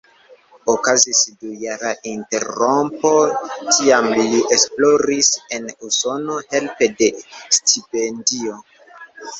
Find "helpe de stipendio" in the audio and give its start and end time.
6.51-8.61